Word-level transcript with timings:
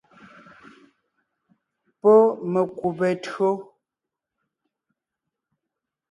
Pɔ́ 1.99 2.15
mekùbe 2.51 3.07
tÿǒ. 3.23 3.49